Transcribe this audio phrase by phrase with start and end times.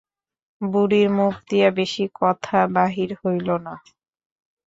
[0.61, 3.73] বুড়ির মুখ দিয়া বেশি কথা বাহির হইল না।